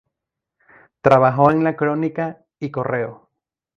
[1.01, 3.29] Trabajó en "La Crónica" y "Correo".